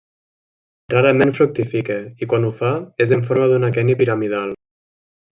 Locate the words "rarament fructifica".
0.93-1.97